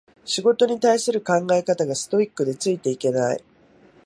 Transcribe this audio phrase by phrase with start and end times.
[0.25, 3.43] 仕事に対する考え方がストイックでついていけない